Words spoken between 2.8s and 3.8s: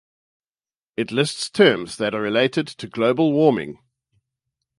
global warming.